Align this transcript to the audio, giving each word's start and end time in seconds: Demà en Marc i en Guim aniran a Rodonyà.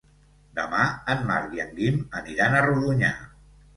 Demà 0.59 0.85
en 1.15 1.21
Marc 1.29 1.53
i 1.57 1.63
en 1.65 1.77
Guim 1.81 1.99
aniran 2.23 2.59
a 2.63 2.67
Rodonyà. 2.69 3.13